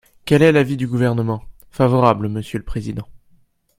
[0.25, 1.43] Quel est l’avis du Gouvernement?
[1.69, 3.07] Favorable, monsieur le président.